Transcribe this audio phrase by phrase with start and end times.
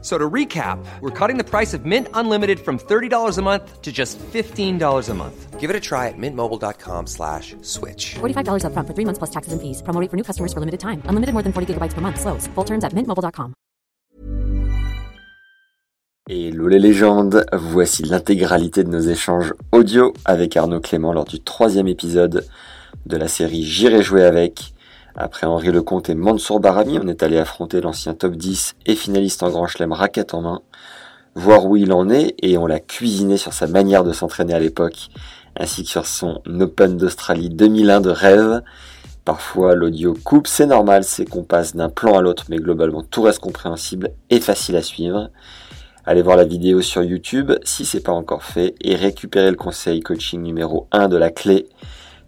[0.00, 3.90] So to recap, we're cutting the price of Mint Unlimited from $30 a month to
[3.90, 5.58] just $15 a month.
[5.58, 8.14] Give it a try at mintmobile.com slash switch.
[8.20, 9.82] $45 upfront for three months plus taxes and fees.
[9.82, 11.02] Promo rate for new customers for limited time.
[11.10, 12.20] Unlimited more than 40 gigabytes per month.
[12.20, 12.46] Slows.
[12.54, 13.54] Full terms at mintmobile.com.
[16.30, 21.88] Hello les légendes, voici l'intégralité de nos échanges audio avec Arnaud Clément lors du troisième
[21.88, 22.44] épisode
[23.06, 24.74] de la série J'irai jouer avec.
[25.20, 29.42] Après Henri Lecomte et Mansour Barami, on est allé affronter l'ancien top 10 et finaliste
[29.42, 30.60] en Grand Chelem raquette en main,
[31.34, 34.60] voir où il en est et on l'a cuisiné sur sa manière de s'entraîner à
[34.60, 35.08] l'époque,
[35.58, 38.62] ainsi que sur son Open d'Australie 2001 de rêve.
[39.24, 43.22] Parfois l'audio coupe, c'est normal, c'est qu'on passe d'un plan à l'autre, mais globalement tout
[43.22, 45.30] reste compréhensible et facile à suivre.
[46.06, 49.98] Allez voir la vidéo sur YouTube si c'est pas encore fait et récupérez le conseil
[49.98, 51.66] coaching numéro 1 de la clé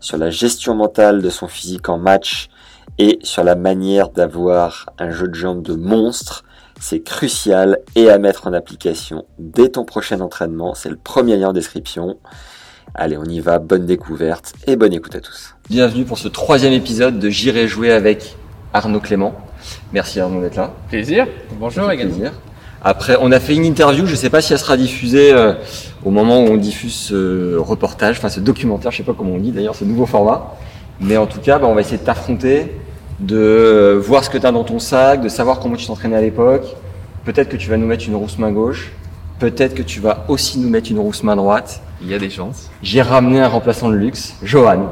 [0.01, 2.51] sur la gestion mentale de son physique en match
[2.99, 6.45] et sur la manière d'avoir un jeu de jambes de monstre.
[6.81, 10.75] C'est crucial et à mettre en application dès ton prochain entraînement.
[10.75, 12.17] C'est le premier lien en description.
[12.95, 13.59] Allez, on y va.
[13.59, 15.55] Bonne découverte et bonne écoute à tous.
[15.69, 18.37] Bienvenue pour ce troisième épisode de J'irai jouer avec
[18.73, 19.35] Arnaud Clément.
[19.93, 20.73] Merci Arnaud d'être là.
[20.89, 21.27] Plaisir.
[21.59, 22.15] Bonjour également.
[22.15, 22.33] plaisir.
[22.83, 25.53] Après, on a fait une interview, je ne sais pas si elle sera diffusée euh,
[26.03, 29.39] au moment où on diffuse ce reportage, enfin ce documentaire, je sais pas comment on
[29.39, 30.57] dit d'ailleurs, ce nouveau format.
[31.01, 32.73] Mais en tout cas, bah, on va essayer de t'affronter,
[33.21, 36.17] de euh, voir ce que tu as dans ton sac, de savoir comment tu t'entraînais
[36.17, 36.65] à l'époque.
[37.25, 38.93] Peut-être que tu vas nous mettre une rousse main gauche.
[39.39, 41.81] Peut-être que tu vas aussi nous mettre une rousse main droite.
[42.03, 42.71] Il y a des chances.
[42.83, 44.89] J'ai ramené un remplaçant de luxe, Johan.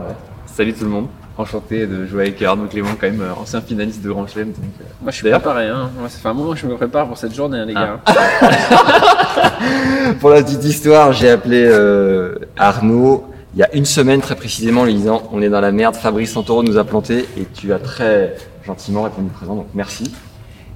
[0.47, 1.07] Salut tout le monde.
[1.37, 4.49] Enchanté de jouer avec Arnaud Clément, quand même euh, ancien finaliste de Grand Chelem.
[4.49, 5.69] donc, euh, Moi, je suis D'ailleurs- préparé.
[5.69, 5.89] Hein.
[5.99, 8.01] Moi, ça fait un moment que je me prépare pour cette journée, hein, les gars.
[10.21, 13.28] Pour la petite histoire, j'ai appelé euh, Arnaud
[13.59, 15.97] il y a une semaine très précisément en lui disant on est dans la merde,
[15.97, 20.13] Fabrice Santoro nous a planté et tu as très gentiment répondu présent, donc merci.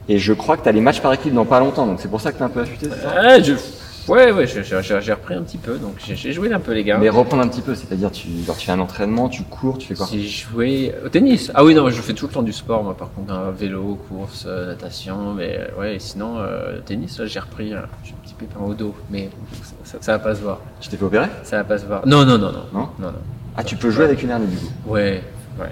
[0.09, 2.09] Et je crois que tu as les matchs par équipe dans pas longtemps, donc c'est
[2.09, 2.89] pour ça que tu un peu affûté.
[4.09, 6.99] Ouais, ouais, j'ai- repris un petit peu, donc j'ai- joué un peu, les gars.
[6.99, 9.89] Mais reprendre un petit peu, c'est-à-dire tu, genre, tu fais un entraînement, tu cours, tu
[9.89, 10.07] fais quoi?
[10.11, 11.51] J'ai joué au tennis.
[11.55, 13.33] Ah oui, non, je fais tout le temps du sport, moi, par contre.
[13.33, 15.35] hein, vélo, course, euh, natation.
[15.35, 17.71] Mais euh, ouais, et sinon, euh, tennis, là, j'ai repris.
[17.71, 19.31] j'ai un petit pépin au dos, mais
[19.85, 20.59] ça, ça va pas se voir.
[20.81, 21.29] Tu t'es fait opérer?
[21.45, 22.07] Ça va pas se voir.
[22.07, 22.65] Non, non, non, non.
[22.73, 22.89] Non?
[22.99, 23.13] Non, non.
[23.57, 24.73] Ah, tu peux jouer avec une hernie du coup?
[24.87, 25.23] Ouais,
[25.61, 25.67] ouais.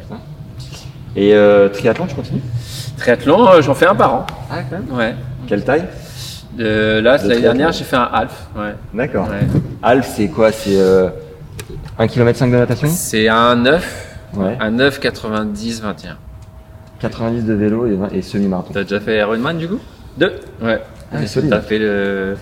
[1.16, 2.42] Et euh, triathlon, tu continues?
[2.96, 4.26] Triathlon, euh, j'en fais un par an.
[4.50, 4.86] Ah, quand même?
[4.92, 5.14] Ouais.
[5.46, 5.86] Quelle taille?
[6.60, 8.48] Euh, là, De l'année dernière, j'ai fait un half.
[8.56, 8.74] Ouais.
[8.92, 9.28] D'accord.
[9.28, 9.46] ouais.
[9.82, 10.52] Alf, c'est quoi?
[10.52, 11.08] C'est euh,
[11.98, 12.88] 1 km de natation?
[12.88, 14.06] C'est un 9,
[14.36, 14.56] Ouais.
[14.60, 16.16] un 9, 90, 21.
[17.00, 18.72] 90 de vélo et, semi-marathon.
[18.74, 19.78] T'as déjà fait Ironman du coup?
[20.18, 20.32] Deux
[20.62, 20.80] Ouais.
[21.12, 21.50] Ah, solide.
[21.50, 22.36] T'as fait le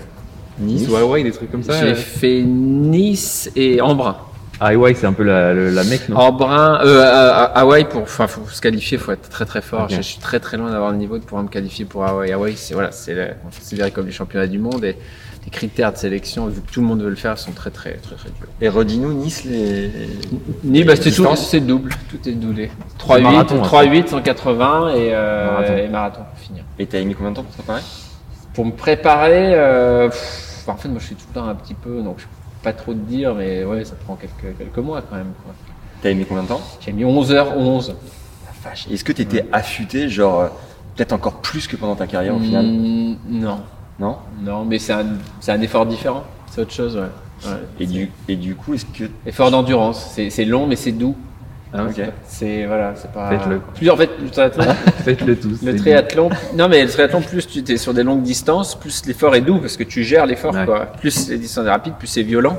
[0.58, 0.90] Nice, Nice.
[0.90, 4.16] ou des trucs comme ça J'ai euh fait Nice et Embrun.
[4.60, 5.54] Ah, Hawaï, c'est un peu la,
[5.84, 6.16] mec, non?
[6.16, 9.88] Embrun, euh, à- à- Hawaï, pour, enfin, faut se qualifier, faut être très très fort.
[9.88, 12.32] Je, je suis très très loin d'avoir le niveau de pouvoir me qualifier pour Hawaï.
[12.32, 14.96] Hawaï, c'est voilà, c'est considéré comme les championnats du monde et
[15.44, 17.92] les critères de sélection, vu que tout le monde veut le faire, sont très très
[17.94, 18.48] très très durs.
[18.60, 19.90] Et redis-nous, Nice, les.
[20.64, 22.70] Ni, bah, c'est tout, c'est double, tout est doublé.
[22.98, 23.66] 3-8, marathon, hein.
[23.66, 25.76] 3-8, 180 et, euh, Marathon.
[25.76, 26.64] et marathon pour finir.
[26.80, 27.82] Et t'as mis combien de temps pour te préparer?
[28.54, 31.74] Pour me préparer, euh, pff, en fait, moi je suis tout le temps un petit
[31.74, 32.30] peu, donc je peux
[32.62, 35.32] pas trop te dire, mais ouais, ça prend quelques, quelques mois quand même.
[35.44, 35.54] quoi.
[36.02, 36.60] T'as mis combien de temps?
[36.80, 37.88] J'ai mis 11h11.
[37.88, 38.86] La vache.
[38.90, 40.48] Est-ce que t'étais affûté, genre, euh,
[40.96, 42.66] peut-être encore plus que pendant ta carrière au final?
[42.66, 43.60] Mm, non,
[43.98, 44.16] Non?
[44.40, 45.06] Non, mais c'est un,
[45.40, 47.02] c'est un effort différent, c'est autre chose, ouais.
[47.50, 47.56] Ouais.
[47.78, 49.04] et du, et du coup, est-ce que.
[49.26, 51.16] Effort d'endurance, c'est c'est long mais c'est doux.
[51.72, 52.00] Ah, Ok.
[52.24, 53.28] C'est voilà, c'est pas.
[53.30, 53.60] Faites-le.
[53.74, 54.64] Plus en fait, le triathlon,
[55.04, 55.62] Faites-le tous.
[55.62, 59.34] le triathlon, non mais le triathlon, plus tu es sur des longues distances, plus l'effort
[59.34, 60.64] est doux parce que tu gères l'effort, Ouais.
[60.64, 60.86] quoi.
[60.86, 62.56] Plus les distances sont rapides, plus c'est violent.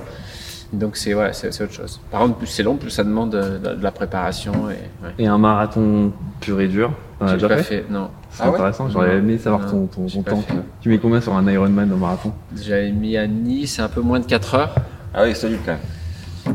[0.72, 2.00] Donc c'est ouais, c'est autre chose.
[2.12, 4.74] Par contre, plus c'est long, plus ça demande de, de- de la préparation et.
[5.04, 5.14] Ouais.
[5.18, 6.92] Et un marathon pur et dur,
[7.26, 8.10] J'ai déjà pas fait, fait, non.
[8.30, 10.42] C'est Ah ouais intéressant, j'aurais aimé savoir Non, ton, ton, temps.
[10.42, 10.54] fait.
[10.82, 12.32] Tu mets combien sur un Ironman au marathon?
[12.56, 14.76] J'avais mis à Nice un peu moins de 4 heures.
[15.16, 15.80] Ah oui, solide quand même.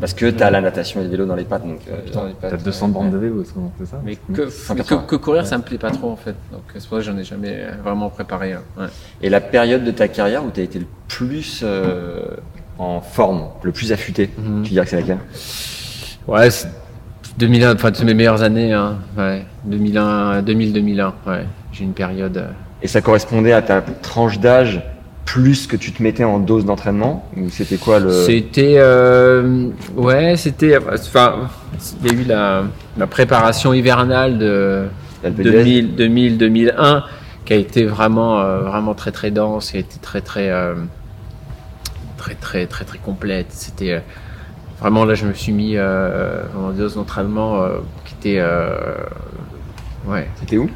[0.00, 1.81] Parce que t'as la natation et le vélo dans les pattes, donc.
[1.88, 3.44] euh, Putain, j'ai pas- T'as 200 bandes de vélo,
[3.79, 4.43] c'est ça Mais que,
[4.82, 6.35] que, que courir, ça me plaît pas trop en fait.
[6.52, 8.55] Donc c'est pour ça que j'en ai jamais euh, vraiment préparé.
[8.79, 8.87] Ouais.
[9.23, 12.23] Et la période de ta carrière où t'as été le plus euh,
[12.79, 14.31] en forme, le plus affûté,
[14.64, 15.19] tu dirais que c'est laquelle?
[16.26, 16.69] Ouais, c'est
[17.38, 18.97] 2001, enfin, c'est mes meilleures années, hein.
[19.17, 21.44] Ouais, 2001, 2000-2001, ouais.
[21.73, 22.37] J'ai une période.
[22.37, 22.49] euh,
[22.82, 24.82] Et ça correspondait à ta tranche d'âge
[25.25, 28.11] plus que tu te mettais en dose d'entraînement Ou c'était quoi le.
[28.12, 31.49] C'était, euh, ouais, c'était, enfin,
[32.05, 32.65] il y a eu la,
[32.97, 34.85] la préparation hivernale de
[35.23, 37.05] L'Alpe d'Huez 2000, 2000, 2001.
[37.44, 40.75] qui a été vraiment, euh, vraiment très très dense, qui a été très très, euh,
[42.17, 43.47] très très très très complète.
[43.50, 44.03] C'était
[44.81, 47.67] vraiment là, je me suis mis des doses d'entraînement
[48.05, 48.94] qui étaient, euh,
[50.06, 50.69] ouais, C'était où?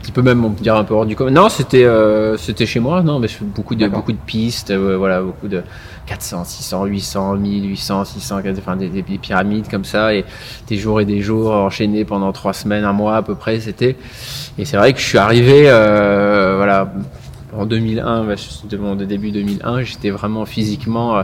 [0.00, 1.30] Petit peu même on peut dire un peu hors du commun.
[1.30, 4.70] Non, c'était euh, c'était chez moi, non, mais je fais beaucoup de beaucoup de pistes,
[4.70, 5.62] euh, voilà, beaucoup de
[6.06, 10.24] 400, 600, 800, 1000, 800, 600, enfin des, des pyramides comme ça et
[10.66, 13.96] des jours et des jours enchaînés pendant trois semaines, un mois à peu près, c'était.
[14.58, 16.92] Et c'est vrai que je suis arrivé, euh, voilà,
[17.52, 21.22] en 2001, bah, de de début 2001, j'étais vraiment physiquement euh,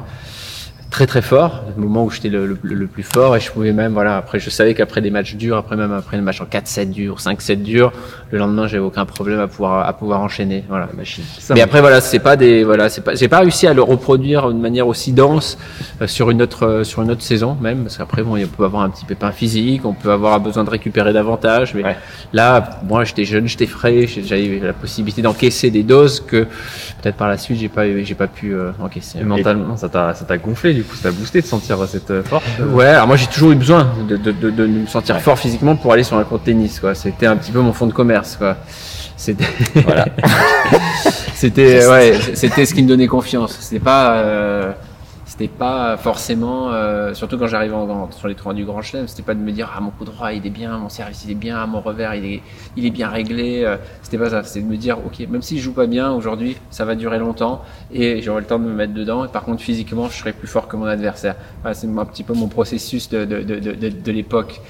[0.97, 3.75] très très fort, le moment où j'étais le, le- le plus fort et je pouvais
[3.75, 6.47] même voilà après je savais qu'après des matchs durs, après même après le match en
[6.47, 7.93] 4-7 durs, 5-7 durs,
[8.31, 11.23] le lendemain j'avais aucun problème à pouvoir à pouvoir enchaîner voilà machine.
[11.39, 13.83] Ça Mais après voilà c'est pas des voilà c'est pas j'ai pas réussi à le
[13.83, 15.59] reproduire d'une manière aussi dense
[16.01, 18.65] euh, sur une autre euh, sur une autre saison même parce qu'après bon on peut
[18.65, 21.97] avoir un petit pépin physique, on peut avoir besoin de récupérer davantage mais Ouais.
[22.33, 26.45] là moi j'étais jeune, j'étais frais, j'avais la possibilité d'encaisser des doses que
[27.03, 29.19] peut-être par la suite j'ai pas j'ai pas pu euh, encaisser.
[29.19, 32.11] Et mentalement, ça t'a ça t'a gonflé, du coup, ça t'a boosté de sentir cette
[32.11, 32.45] euh, force.
[32.73, 35.77] Ouais, alors moi j'ai toujours eu besoin de, de, de, de me sentir fort physiquement
[35.77, 36.81] pour aller sur un court de tennis.
[36.81, 36.95] quoi.
[36.95, 38.37] C'était un petit peu mon fond de commerce.
[38.37, 38.57] quoi.
[39.17, 39.45] C'était
[39.85, 40.07] Voilà.
[41.35, 43.57] c'était ouais, c'était ce qui me donnait confiance.
[43.61, 44.73] C'était pas euh,
[45.39, 49.07] c'était pas forcément euh, surtout quand j'arrivais en grand- sur les tournois du Grand Chelem,
[49.07, 51.33] c'était pas de me dire ah mon coup droit il est bien, mon service il
[51.33, 52.43] est bien, mon revers il est
[52.77, 53.63] il est bien réglé.
[53.65, 54.43] euh, C'était pas ça.
[54.45, 57.19] C'était de me dire ok même si je joue pas bien aujourd'hui, ça va durer
[57.19, 57.63] longtemps
[57.93, 59.25] et j'aurai le temps de me mettre dedans.
[59.25, 61.37] Et par contre physiquement je serai plus fort que mon adversaire.
[61.63, 64.61] Voilà, c'est un petit peu mon processus de de de, de, de, de l'époque.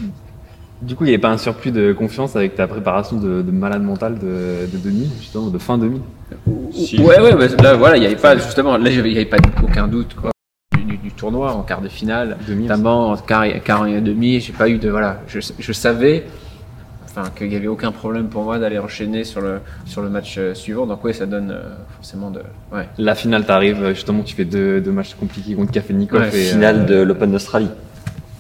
[0.83, 3.51] Du coup, il n'y avait pas un surplus de confiance avec ta préparation de, de
[3.51, 6.03] malade mental de, de 2000, justement, de fin 2000
[6.99, 9.39] Ouais, ouais, mais là, voilà, il n'y avait pas, justement, là, il n'y avait pas
[9.63, 10.33] aucun doute, quoi.
[11.17, 14.69] Tournoi en quart de finale, Demi, notamment en quart et, quart et demi, j'ai pas
[14.69, 16.25] eu de, voilà, je, je savais,
[17.07, 20.37] enfin, qu'il n'y avait aucun problème pour moi d'aller enchaîner sur le, sur le match
[20.39, 20.87] euh, suivant.
[20.87, 21.63] Donc, oui, ça donne euh,
[21.97, 22.41] forcément de,
[22.73, 22.89] ouais.
[22.99, 26.81] La finale, t'arrives, justement, tu fais deux, deux matchs compliqués contre Kafelnikov Ouais, et, Finale
[26.83, 27.71] euh, de l'Open d'Australie.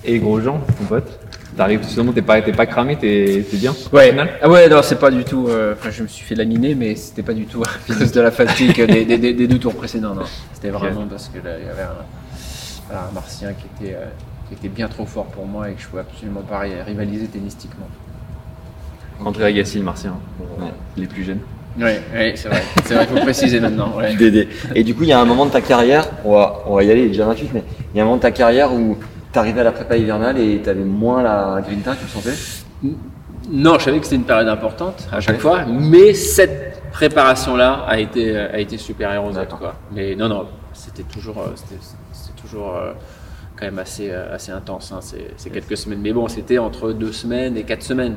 [0.05, 1.19] et Grosjean, ton pote.
[1.56, 4.99] T'arrives, justement, t'es pas, t'es pas cramé, t'es t'es bien Ouais, ah ouais, non, c'est
[5.00, 5.46] pas du tout.
[5.49, 8.20] euh, Enfin, je me suis fait laminer, mais c'était pas du tout à cause de
[8.20, 10.14] la fatigue des, des, des- des deux tours précédents.
[10.14, 11.96] Non, c'était vraiment parce que là, il y avait un,
[12.88, 14.04] voilà, un martien qui était, euh,
[14.48, 17.26] qui était bien trop fort pour moi et que je pouvais absolument pas ri- rivaliser
[17.26, 17.88] tennistiquement.
[19.24, 21.40] André Agassi, le martien, pour euh, les plus jeunes.
[21.78, 22.62] Ouais, ouais, c'est vrai.
[22.84, 23.92] C'est vrai, il faut préciser maintenant.
[23.96, 24.14] Ouais.
[24.18, 24.48] Dédé.
[24.74, 26.84] Et du coup, il y a un moment de ta carrière, on va, on va
[26.84, 28.72] y aller, il est déjà 28, mais il y a un moment de ta carrière
[28.72, 28.96] où
[29.32, 32.34] tu arrivais à la prépa hivernale et tu avais moins la grinta, tu le sentais?
[33.50, 37.98] Non, je savais que c'était une période importante à chaque fois, mais cette préparation-là a
[37.98, 39.58] été, euh, a été supérieure aux autres.
[39.58, 39.74] Quoi.
[39.92, 41.96] Mais non, non, c'était toujours, euh, c'était, c'était
[42.56, 42.93] toujours euh,
[43.56, 46.00] quand même assez, euh, assez intense, hein, ces, ces quelques semaines.
[46.03, 48.17] Mais bon, c'était entre deux semaines et quatre semaines.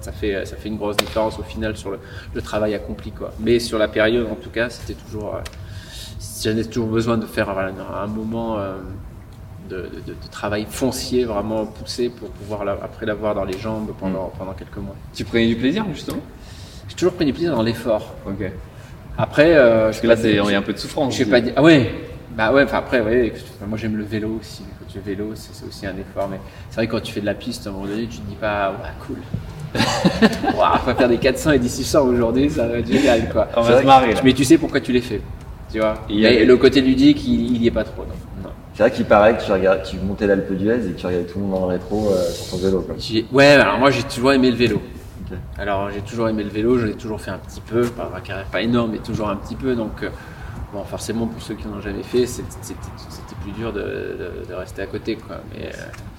[0.00, 1.98] Ça, fait, ça fait une grosse différence au final sur le,
[2.34, 3.10] le travail accompli.
[3.12, 3.32] Quoi.
[3.40, 5.36] Mais sur la période, en tout cas, c'était toujours.
[5.36, 5.40] euh,
[6.42, 8.74] j'avais toujours besoin de faire voilà, un moment euh,
[9.68, 13.58] de, de- de- de travail foncier vraiment poussé pour pouvoir la- après l'avoir dans les
[13.58, 14.94] jambes pendant, pendant quelques mois.
[15.14, 16.20] Tu prenais du plaisir, justement?
[16.88, 18.14] J'ai toujours pris du plaisir dans l'effort.
[18.26, 18.50] Ok.
[19.18, 21.12] Après, euh, Parce que là, c'est- il y a un peu de souffrance.
[21.12, 21.40] Je sais pas.
[21.56, 21.90] Ah ouais.
[22.38, 22.62] Bah ouais.
[22.62, 23.32] Enfin après, ouais.
[23.34, 24.62] enfin, Moi j'aime le vélo aussi.
[24.78, 26.28] Quand tu fais vélo, c'est aussi un effort.
[26.30, 26.38] Mais
[26.70, 28.26] c'est vrai que quand tu fais de la piste, à un moment donné, tu te
[28.28, 29.16] dis pas, ouais, cool.
[30.56, 33.48] Ouah, on va faire des 400 et des 600 aujourd'hui, ça va être génial quoi.
[33.56, 34.20] On va se marrer, que-.
[34.24, 35.20] Mais tu sais pourquoi tu les fais.
[35.70, 35.94] Tu vois.
[36.08, 38.02] Il y a- Et le côté ludique, il, il y est pas trop.
[38.04, 38.14] Non.
[38.44, 38.50] non.
[38.74, 41.26] C'est vrai qu'il paraît que tu, regardes, tu montais l'Alpe d'Huez et que tu regardais
[41.26, 42.80] tout le monde dans le rétro euh, sur ton vélo.
[42.80, 42.94] Quoi.
[42.98, 44.80] J'ai- Ouais, alors moi j'ai toujours aimé le vélo.
[45.58, 48.10] Alors j'ai toujours aimé le vélo, j'en ai toujours fait un petit peu, pas
[48.50, 49.74] pas énorme, mais toujours un petit peu.
[49.74, 50.08] Donc euh,
[50.72, 52.44] bon, forcément pour ceux qui n'en ont jamais fait, c'était
[53.42, 55.36] plus dur de, de- de rester à côté, quoi.
[55.52, 55.70] Mais euh,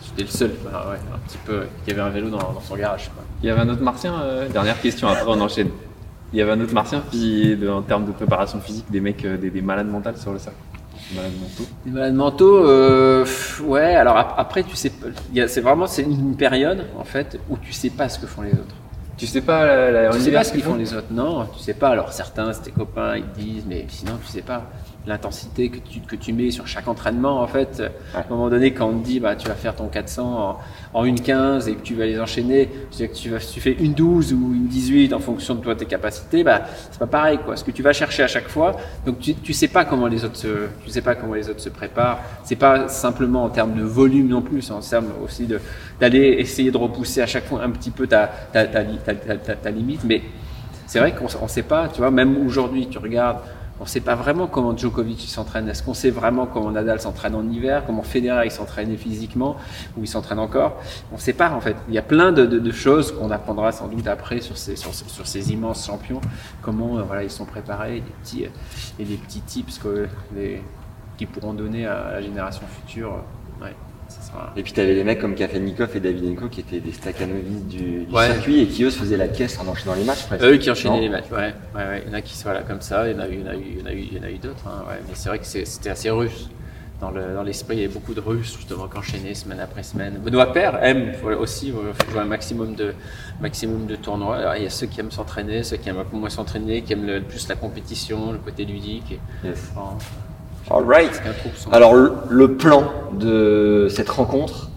[0.03, 3.09] j'étais le seul, ouais, un petit peu, qui avait un vélo dans, dans son garage,
[3.13, 3.23] quoi.
[3.41, 5.69] Il y avait un autre martien, euh, dernière question, après on enchaîne.
[6.31, 9.23] Il y avait un autre martien, puis de- en termes de préparation physique, des mecs,
[9.25, 10.57] euh, des, des malades mentales sur le cercle.
[11.11, 11.69] Des malades mentaux.
[11.85, 13.25] Les malades mentaux, euh,
[13.63, 13.95] ouais.
[13.95, 14.91] Alors ap- après, tu sais,
[15.47, 18.51] c'est vraiment c'est une période en fait où tu sais pas ce que font les
[18.51, 18.75] autres.
[19.19, 21.59] Tu sais pas la, la, Tu sais pas ce qu'ils font les autres, non, tu
[21.61, 21.89] sais pas.
[21.89, 24.63] Alors certains, c'est tes copains, ils te disent, mais sinon tu sais pas
[25.07, 27.41] l'intensité que tu, que tu mets sur chaque entraînement.
[27.41, 27.81] En fait,
[28.13, 30.23] à un moment donné, quand on te dit, bah, tu vas faire ton 400
[30.93, 33.71] en, en une 15 et que tu vas les enchaîner, que tu, vas, tu fais
[33.79, 37.39] une 12 ou une 18 en fonction de toi tes capacités, bah, c'est pas pareil,
[37.43, 37.55] quoi.
[37.55, 38.75] Ce que tu vas chercher à chaque fois,
[39.05, 41.61] donc tu, tu sais pas comment les autres se, tu sais pas comment les autres
[41.61, 42.19] se préparent.
[42.43, 45.47] C'est pas simplement en termes de volume non plus, c'est en termes aussi
[45.99, 49.35] d'aller essayer de repousser à chaque fois un petit peu ta ta, ta, ta, ta,
[49.37, 50.21] ta- ta limite, mais
[50.85, 53.37] c'est vrai qu'on ne sait pas, tu vois, même aujourd'hui, tu regardes
[53.79, 55.69] on ne sait pas vraiment comment Djokovic s'entraîne.
[55.69, 59.55] Est-ce qu'on sait vraiment comment Nadal s'entraîne en hiver, comment Federer il s'entraîne physiquement,
[59.97, 60.81] ou il s'entraîne encore?
[61.11, 61.75] On ne sait pas en fait.
[61.87, 64.91] Il y a plein de, choses qu'on apprendra sans doute après sur ces, sur,
[65.51, 66.21] immenses champions,
[66.61, 70.07] comment euh, voilà, ils sont préparés, et des petits, euh, et des petits tips que
[71.17, 73.23] qu'ils pourront donner à la génération future.
[73.59, 73.71] Sera...
[74.55, 78.13] Et puis t'avais les mecs comme Kafelnikov et Davydenko qui étaient des Stakanovic du, du
[78.13, 78.27] Ouais.
[78.31, 80.43] circuit et qui eux se faisaient la caisse en enchaînant les matchs presque.
[80.43, 82.03] Eux qui enchaînaient Non les matchs, ouais, ouais, ouais.
[82.05, 84.33] Il y en a qui sont voilà, comme ça, il y en a eu, eu,
[84.33, 84.83] eu, d'autres, hein.
[85.07, 86.49] Mais c'est vrai que c'était assez russe.
[87.01, 89.83] Dans le- dans l'esprit, il y avait beaucoup de Russes justement qui enchaînaient semaine après
[89.83, 90.19] semaine.
[90.21, 92.93] Benoît Père aime aussi euh, jouer un maximum de,
[93.39, 94.35] maximum de tournois.
[94.35, 96.81] Alors, il y a ceux qui aiment s'entraîner, ceux qui aiment un peu moins s'entraîner,
[96.81, 99.13] qui aiment le, plus la compétition, le côté ludique.
[99.13, 99.71] Et, Yes.
[100.69, 102.83] Trouve son- Alors le, le plan
[103.13, 104.69] de cette rencontre,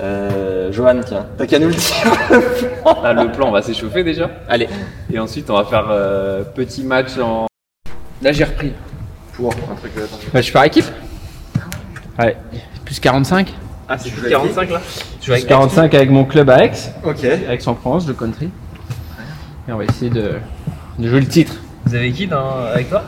[0.00, 2.12] euh, Johan, tiens, t'as qu'à nous le dire.
[3.04, 4.30] Ah, le plan, on va s'échauffer déjà.
[4.48, 4.68] Allez,
[5.12, 7.46] Et ensuite, on va faire euh, petit match en.
[8.22, 8.72] là j'ai repris.
[9.34, 10.28] Pour un truc euh, attention.
[10.32, 10.84] Bah, je suis par équipe
[12.18, 12.36] Ouais,
[12.84, 13.52] plus 45
[13.88, 14.80] Ah, c'est plus 45 là
[15.22, 16.72] Plus 45 avec mon club à Aix.
[17.04, 17.24] Ok.
[17.24, 18.48] Aix-en-Provence, de country.
[19.68, 20.32] Et on va essayer de,
[20.98, 21.54] de jouer le titre.
[21.84, 22.50] Vous avez qui dans...
[22.72, 23.02] avec toi?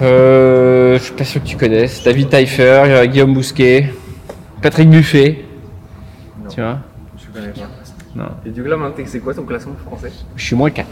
[0.00, 2.02] Euh, je suis pas sûr que tu connaisses.
[2.04, 3.92] David Teifer, euh, Guillaume Bousquet,
[4.62, 5.44] Patrick Buffet.
[6.48, 6.78] Tu vois
[7.16, 7.60] Je connais pas.
[8.14, 8.28] Non.
[8.46, 10.86] Et du coup, là, maintenant, c'est quoi ton classement français Je suis moins 4.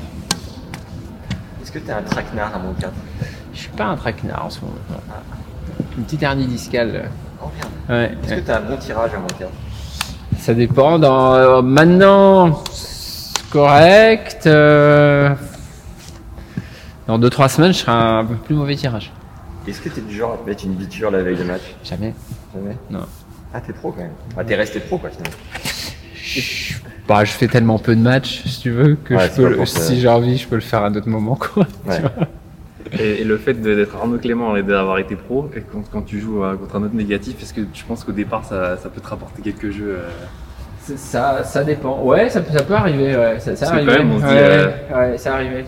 [1.63, 2.93] Est-ce que t'es un traquenard à mon 4
[3.55, 4.75] Je suis pas un traquenard en ce moment.
[5.99, 7.09] Une petite hernie discale.
[7.43, 7.47] Oh
[7.89, 8.01] merde.
[8.01, 8.17] Ouais.
[8.25, 9.51] Est-ce que t'as un bon tirage à mon 4
[10.39, 10.99] Ça dépend.
[10.99, 12.63] Dans, euh, maintenant,
[13.51, 14.43] correct.
[14.47, 15.31] euh,
[17.07, 19.13] dans 2-3 semaines, je serai un peu plus mauvais tirage.
[19.67, 21.63] Est-ce que t'es du genre à te mettre une biture la veille de match?
[21.85, 22.15] Jamais.
[22.55, 22.77] Jamais?
[22.91, 23.01] Non.
[23.53, 24.11] Ah t'es pro quand même.
[24.37, 25.37] Ah t'es resté pro quoi finalement.
[26.15, 26.75] Je,
[27.09, 29.67] bah, je fais tellement peu de matchs, si tu veux, que Ouais, je peux, le-
[29.67, 31.37] si j'ai envie, je peux le faire à d'autres moments.
[31.37, 31.67] Quoi.
[31.87, 32.03] Ouais.
[32.99, 36.21] Et, et le fait d'être Arnaud Clément et d'avoir été pro, et quand, quand tu
[36.21, 39.01] joues euh, contre un autre négatif, est-ce que tu penses qu'au départ ça, ça peut
[39.01, 42.01] te rapporter quelques jeux euh, Ça, ça dépend.
[42.03, 43.17] Ouais, ça, peut- ça peut arriver.
[43.17, 43.41] Ouais.
[43.41, 43.87] Ça, ça arrive.
[43.89, 44.69] quand même, on dit, ouais, euh,
[45.13, 45.65] ouais, ça arrivait.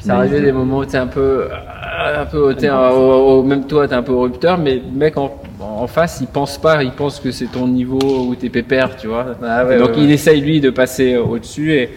[0.00, 3.40] Ça Mais arrivait des moments où t'es un peu, euh, un peu, t'es un- au-
[3.40, 6.28] au- même toi, t'es un peu au rupteur, mais le mec en, en face, il
[6.28, 9.26] pense pas, il pense que c'est ton niveau où t'es pépère, tu vois.
[9.42, 10.12] Ah ouais, donc ouais, il ouais.
[10.14, 11.90] essaye lui de passer au-dessus et, et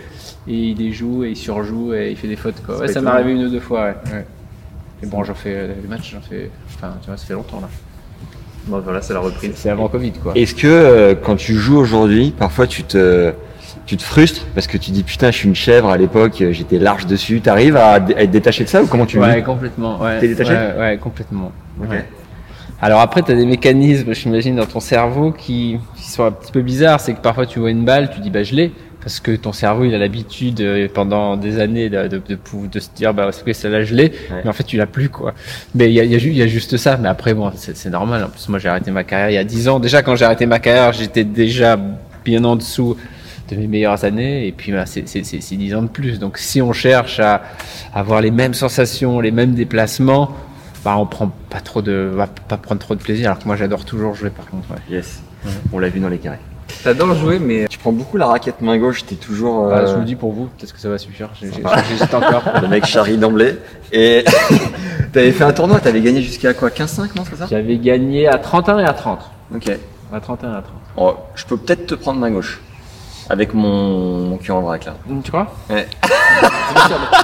[0.48, 2.88] il déjoue et il surjoue et il fait des fautes quoi.
[2.88, 3.82] Ça m'est arrivé une ou deux fois.
[3.86, 3.96] Ouais.
[4.14, 4.26] ouais.
[5.04, 7.60] Et bon, j'en fais euh, les matchs, j'en fais, enfin, tu vois, ça fait longtemps
[7.62, 7.70] là.
[8.68, 9.52] Bon, voilà, c'est la reprise.
[9.56, 10.34] C'est avant Covid quoi.
[10.36, 13.32] Est-ce que euh, quand tu joues aujourd'hui, parfois tu te,
[13.86, 16.52] tu te frustres parce que tu dis putain je suis une chèvre à l'époque, euh,
[16.54, 17.42] j'étais large dessus.
[17.42, 19.44] T'arrives à, à être détaché de ça ou comment tu Ouais, vis?
[19.44, 20.00] complètement.
[20.00, 20.20] Ouais.
[20.20, 20.54] T'es détaché?
[20.54, 21.52] Ouais, ouais, complètement.
[21.80, 22.06] Ouais.
[22.84, 26.52] Alors après, tu as des mécanismes, j'imagine, dans ton cerveau qui, qui sont un petit
[26.52, 27.00] peu bizarres.
[27.00, 28.72] C'est que parfois tu vois une balle, tu dis bah je l'ai,
[29.02, 32.68] parce que ton cerveau il a l'habitude euh, pendant des années de, de, de, pou-
[32.72, 34.42] de se dire bah c'est que celle-là je l'ai, Ouais.
[34.44, 35.34] mais en fait tu l'as plus quoi.
[35.76, 36.98] Mais il y a, il y, a, ju- il y a juste ça.
[36.98, 38.24] Mais après bon, c'est c'est normal.
[38.24, 39.80] En plus moi j'ai arrêté ma carrière il y a 10 ans.
[39.80, 41.78] Déjà quand j'ai arrêté ma carrière, j'étais déjà
[42.26, 42.98] bien en dessous
[43.56, 46.20] de mes meilleures années et puis bah, c'est c'est- c'est- c'est 10 ans de plus.
[46.20, 47.42] Donc si on cherche à
[47.94, 50.32] avoir les mêmes sensations, les mêmes déplacements,
[50.84, 53.28] bah on prend pas trop de, va pas prendre trop de plaisir.
[53.28, 54.70] Alors que moi j'adore toujours jouer par contre.
[54.72, 54.78] Ouais.
[54.98, 55.22] Yes.
[55.74, 56.38] On l'a vu dans les carrés.
[56.84, 59.94] T'adores jouer, mais Tu prends beaucoup la raquette main gauche, t'es toujours Bah, euh, je
[59.94, 61.30] vous le dis pour vous, peut-être que ça va suffire.
[61.40, 62.44] J'hésite encore.
[62.62, 63.56] le mec charrie d'emblée.
[63.92, 64.24] Et
[65.14, 67.48] t'avais fait un tournoi, t'avais gagné jusqu'à quoi 15-5 non c'est ça?
[67.50, 69.20] J'avais gagné à 31 et à 30.
[69.54, 69.70] Ok.
[70.14, 70.66] À 31 et à 30.
[70.98, 72.62] Oh, je peux peut-être te prendre main gauche.
[73.32, 74.96] Avec mon, mon cul en vrac là.
[75.24, 75.88] Tu crois Ouais.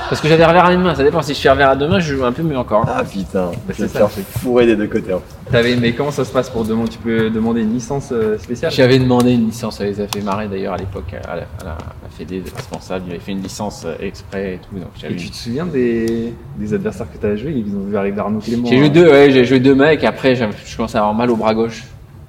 [0.10, 1.22] Parce que j'avais revers à une main, ça dépend.
[1.22, 2.86] Si je suis revers à deux mains, je joue un peu mieux encore.
[2.88, 5.12] Ah putain, Bah, je vais c'est te ça, faire fourrer des deux côtés.
[5.12, 5.20] hein.
[5.52, 8.72] t'avais, mais comment ça se passe pour demander Tu peux demander une licence euh, spéciale?
[8.72, 11.64] J'avais demandé une licence, ça les a fait marrer d'ailleurs à l'époque, à la, à
[11.66, 13.04] la, à la Fédé des responsables.
[13.08, 14.80] Il avait fait une licence euh, exprès et tout.
[14.80, 17.86] Donc j'avais Et tu te souviens des, des adversaires que tu as joué Ils ont
[17.90, 18.68] vu arriver Arnaud Clément.
[18.68, 18.90] J'ai joué hein.
[18.90, 20.04] deux, ouais, j'ai joué deux mecs.
[20.06, 21.84] Après, j'ai- je commence à avoir mal au bras gauche.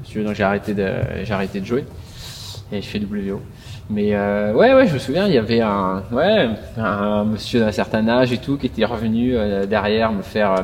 [0.04, 0.86] Si tu veux, Donc j'ai arrêté de,
[1.22, 1.84] j'ai arrêté de jouer
[2.72, 3.40] et je fais WO.
[3.90, 7.72] Mais euh, ouais, ouais, je me souviens, il y avait un, ouais, un monsieur d'un
[7.72, 10.52] certain âge et tout qui était revenu euh, derrière me faire.
[10.52, 10.62] euh,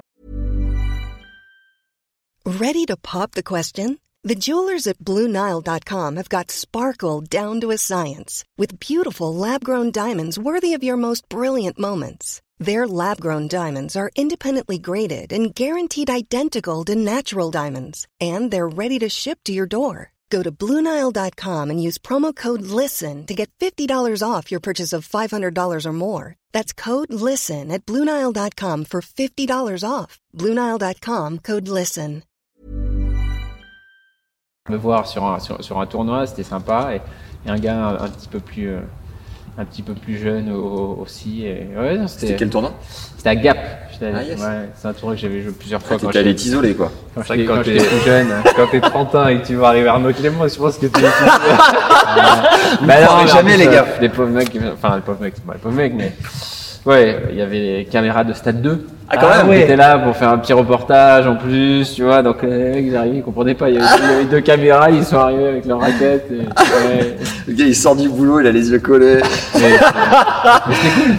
[2.47, 3.97] Ready to pop the question?
[4.23, 9.91] The jewelers at BlueNile.com have got sparkle down to a science with beautiful lab grown
[9.91, 12.41] diamonds worthy of your most brilliant moments.
[12.59, 18.69] Their lab grown diamonds are independently graded and guaranteed identical to natural diamonds, and they're
[18.69, 20.14] ready to ship to your door.
[20.31, 23.89] Go to BlueNile.com and use promo code LISTEN to get $50
[24.23, 26.35] off your purchase of $500 or more.
[26.53, 30.21] That's code LISTEN at BlueNile.com for $50 off.
[30.37, 32.23] BlueNile.com code LISTEN.
[34.71, 36.95] me voir sur un, sur, sur un tournoi, c'était sympa.
[36.95, 37.03] Et,
[37.47, 38.81] et un gars un, un petit peu plus, euh,
[39.57, 41.45] un petit peu plus jeune au- au- aussi.
[41.47, 42.73] Et, ouais, non, C'était c'était quel tournoi
[43.17, 43.57] c'était à Gap.
[43.93, 44.41] j'étais allé- Ah, yes.
[44.41, 46.91] ouais, c'est un tournoi que j'avais joué plusieurs fois quand T'étais allé j'étais t'isoler quoi.
[47.15, 48.29] quand C'est vrai j'étais- que quand quand t'es j'étais plus jeune.
[48.57, 50.87] quand t'es 30 ans et que tu vas arriver à Arnaud Clément, je pense que
[50.87, 51.01] tu
[52.83, 53.87] Bah non, jamais, les gars.
[54.01, 56.13] Les pauvres mecs, enfin les pauvres mecs, c'est pas les pauvres mecs, mais
[56.87, 58.87] ouais, il y avait les caméras de Stade 2.
[59.11, 59.63] Ah, quand même, Ils ouais.
[59.65, 62.23] étaient là pour faire un petit reportage en plus, tu vois.
[62.23, 63.69] Donc les mecs, ils arrivaient, ils comprenaient pas.
[63.69, 66.27] Il y avait, il y avait deux caméras, ils sont arrivés avec leurs raquettes.
[66.31, 67.17] Et, ouais.
[67.47, 69.21] Le gars il sort du boulot, il a les yeux collés.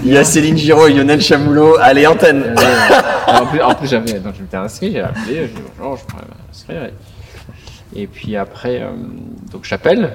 [0.03, 1.77] Il y a Céline Giraud et Lionel Chamoulot.
[1.79, 2.95] Allez, antenne euh,
[3.27, 6.05] en plus, en plus, j'avais, donc je m'étais inscrit, j'ai appelé, j'ai dit bonjour, je
[6.05, 6.89] pourrais m'inscrire.
[7.95, 8.87] Et, et puis après, euh,
[9.51, 10.11] donc j'appelle.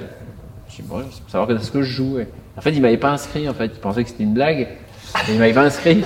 [0.69, 2.19] Je dis bon, c'est pour savoir quand est-ce que je joue.
[2.19, 2.27] Et
[2.57, 3.47] en fait, il m'avait pas inscrit.
[3.49, 4.67] En fait, il pensait que c'était une blague.
[5.27, 6.03] Et il m'avait pas inscrit.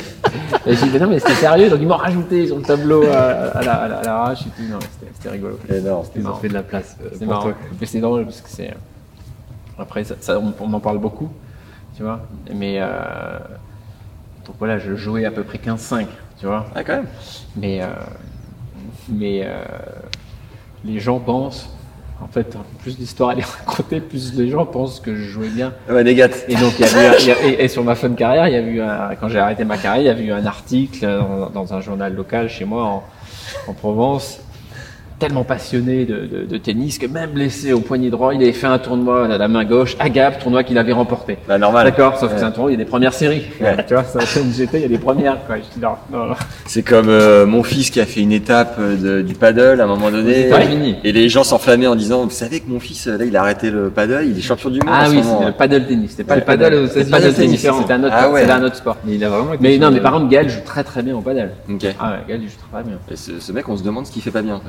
[0.66, 1.70] Et j'ai dit mais non, mais c'était sérieux.
[1.70, 4.50] Donc ils m'ont rajouté sur le tableau à, à la, à la, à l'arrache et
[4.50, 4.64] tout.
[4.70, 5.60] Non, c'était, c'était rigolo.
[5.70, 6.06] Énorme.
[6.16, 6.38] Ils ont marrant.
[6.40, 7.44] fait de la place euh, C'est pour marrant.
[7.44, 7.54] toi.
[7.80, 8.74] Mais c'est drôle parce que c'est.
[9.78, 11.30] Après, ça, ça, on, on en parle beaucoup,
[11.96, 12.22] tu vois.
[12.54, 13.38] Mais euh,
[14.46, 16.08] donc voilà, je jouais à peu près 15-5,
[16.40, 16.66] tu vois.
[16.76, 17.08] Ah, quand même.
[17.58, 17.88] Mais, euh,
[19.10, 19.64] mais euh,
[20.84, 21.70] les gens pensent,
[22.22, 25.74] en fait, plus l'histoire elle est racontée, plus les gens pensent que je jouais bien.
[25.90, 26.30] Ouais, négat.
[26.48, 28.16] Et donc, il y a eu il y a- et, et sur ma fin de
[28.16, 30.40] carrière, il y a eu un- quand j'ai arrêté ma carrière, il y a eu
[30.40, 33.04] un article dans, dans un journal local chez moi en,
[33.68, 34.40] en Provence,
[35.18, 38.68] tellement passionné de, de- de tennis que même blessé au poignet droit, il avait fait
[38.68, 41.38] un tournoi à la main gauche, à Gap, tournoi qu'il avait remporté.
[41.48, 41.86] Bah, normal.
[41.86, 42.40] D'accord, sauf que Ouais.
[42.40, 43.44] c'est un tournoi, il y a des premières séries.
[43.62, 43.78] Ouais.
[43.88, 45.38] Tu vois, ça, ça, j'étais, il y a des premières.
[45.48, 45.56] Quoi.
[45.58, 46.36] Je dis, non, non, non.
[46.66, 49.84] C'est comme euh, mon fils qui a fait une étape euh, de- du paddle à
[49.86, 50.48] un moment donné.
[50.48, 50.96] États-Unis.
[51.04, 53.42] Et les gens s'enflammaient en disant Vous savez que mon fils, euh, là, il a
[53.42, 54.90] arrêté le paddle, il est champion du monde.
[54.92, 56.12] Ah oui, c'était le paddle tennis.
[56.12, 58.50] C'était pas Le le paddle, paddle paddle c'est tennis, c'était un autre, Ah ouais.
[58.50, 58.98] un autre sport.
[59.06, 61.22] Mais il a vraiment Mais non, mais par contre, Gaël joue très très bien au
[61.22, 61.52] paddle.
[61.70, 61.86] Ok.
[62.00, 62.98] Ah ouais, Gaël il joue très bien.
[63.10, 64.66] Et ce, ce mec, on se demande ce qu'il fait pas bien en fait.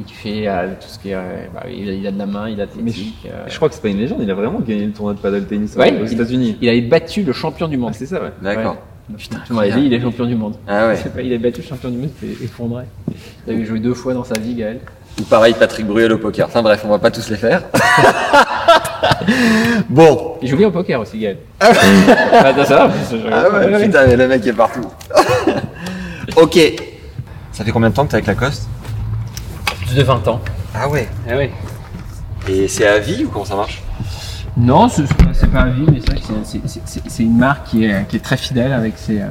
[0.00, 1.14] Et qui fait euh, tout ce qui est.
[1.14, 3.26] euh, bah, il, a, il a de la main, il a de Mais je, technique.
[3.26, 5.18] euh, je crois que c'est pas une légende, il a vraiment gagné le tournoi de
[5.18, 6.56] paddle tennis Ouais, aux il- États-Unis.
[6.62, 7.90] Il avait battu le champion du monde.
[7.92, 8.30] Ah, c'est ça, ouais.
[8.40, 8.76] D'accord.
[9.18, 9.38] Putain,
[9.76, 10.54] dit, il est champion du monde.
[10.68, 10.96] Ah ouais.
[10.96, 12.84] Je sais pas, il a battu le champion du monde, il s'est effondré.
[13.46, 14.78] Il avait joué deux fois dans sa vie, Gaël.
[15.20, 16.46] Ou pareil, Patrick Bruel au poker.
[16.46, 17.64] Enfin bref, on va pas tous les faire.
[19.88, 20.34] bon.
[20.40, 21.38] Il joue bien au poker aussi, Gaël.
[21.60, 21.72] ah,
[22.54, 24.86] t'as ça, en plus, je- Ah ouais, putain, mais le mec est partout.
[26.36, 26.58] ok.
[27.52, 28.68] Ça fait combien de temps que t'es avec Lacoste?
[29.90, 30.40] Plus de 20 ans.
[30.72, 31.08] Ah ouais.
[31.28, 31.50] Ah ouais.
[32.48, 33.82] Et c'est à vie ou comment ça marche?
[34.56, 37.84] Non, ce- ce- c'est pas un vie, mais c'est vrai que c'est- une marque qui
[37.86, 39.26] est, qui est très fidèle avec ses, euh,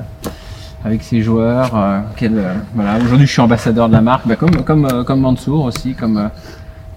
[0.83, 1.73] avec ses joueurs.
[1.77, 2.97] euh, qu'elle, euh, voilà.
[2.97, 6.17] Aujourd'hui, je suis ambassadeur de la marque, bah, comme, comme, euh, comme Mansour aussi, comme,
[6.17, 6.27] euh,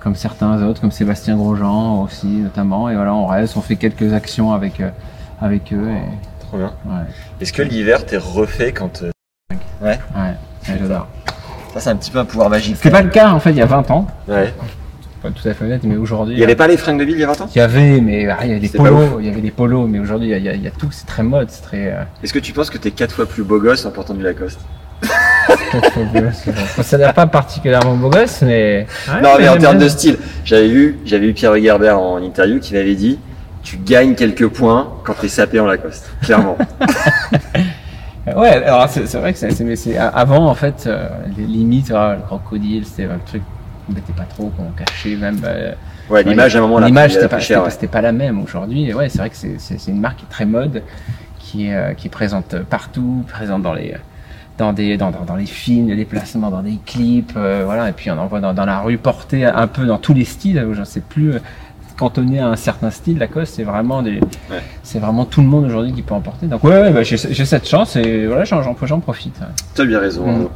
[0.00, 2.90] comme certains autres, comme Sébastien Grosjean aussi, notamment.
[2.90, 4.90] Et voilà, on reste, on fait quelques actions avec, euh,
[5.40, 5.88] avec eux.
[5.88, 6.72] Et, Trop bien.
[6.86, 7.04] ouais,
[7.40, 9.02] Est-ce que l'hiver t'es refait quand.
[9.02, 9.56] Ouais.
[9.82, 10.34] ouais, ouais,
[10.80, 11.06] j'adore.
[11.74, 12.76] Ça, c'est un petit peu un pouvoir magique.
[12.76, 14.06] C'était pas le cas, en fait, il y a 20 ans.
[14.28, 14.52] Ouais.
[15.22, 16.34] Pas tout à fait honnête, mais aujourd'hui.
[16.34, 17.48] Il y avait pas les fringues de ville il y a 20 ans?
[17.54, 19.86] Il y avait, mais ah, il y avait des polos, il y avait des polos,
[19.88, 21.92] mais aujourd'hui, il y a- il y, tout, c'est très mode, c'est très.
[21.92, 24.22] euh, Est-ce que tu penses que t'es 4 fois plus beau gosse en portant du
[24.22, 24.58] Lacoste?
[25.70, 26.42] Quatre fois beau gosse.
[26.46, 28.86] Je considère pas particulièrement beau gosse, mais.
[29.22, 32.74] Non, mais en termes de style, j'avais vu, j'avais eu Pierre Herbert en interview qui
[32.74, 33.18] m'avait dit
[33.62, 36.10] tu gagnes quelques points quand t'es sapé en Lacoste.
[36.22, 36.58] Clairement.
[38.26, 39.58] Ouais, alors c'est c'est vrai que c'est.
[39.64, 43.42] mais c'est- Avant, en fait, euh, les limites, ah, le crocodile, c'était un truc
[43.86, 45.40] qu'on mettait pas trop, qu'on cachait même.
[45.44, 45.72] euh,
[46.08, 46.86] Ouais, l'image à un moment là.
[46.86, 47.88] L'image, c'était pas, ouais.
[47.90, 48.92] pas la même aujourd'hui.
[48.94, 50.82] Ouais, c'est vrai que c'est- une marque qui est très mode,
[51.38, 53.94] qui est, euh, qui est présente partout, présente dans les,
[54.58, 57.88] dans des, dans, dans, dans les films, les déplacements, dans des clips, euh, voilà.
[57.88, 60.24] Et puis on en voit dans, dans la rue porter un peu dans tous les
[60.24, 60.64] styles.
[60.72, 61.38] Je sais plus euh,
[61.96, 63.18] cantonné à un certain style.
[63.18, 64.20] Lacoste, c'est vraiment des,
[64.82, 66.46] c'est vraiment tout le monde aujourd'hui qui peut en porter.
[66.46, 69.38] Donc ouais, ouais, bah, j'ai j'ai cette chance et voilà, j'en j'en j'en profite.
[69.40, 69.46] ouais.
[69.74, 70.26] T'as bien raison.
[70.26, 70.30] Mm.
[70.30, 70.50] Arnaud.